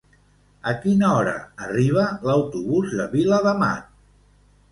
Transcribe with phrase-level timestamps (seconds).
[0.69, 1.33] A quina hora
[1.65, 3.93] arriba l'autobús de Viladamat?